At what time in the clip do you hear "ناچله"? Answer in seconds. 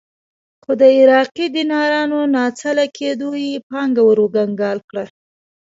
2.35-2.85